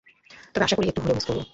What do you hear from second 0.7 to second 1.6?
করি একটু হলেও মিস করবে।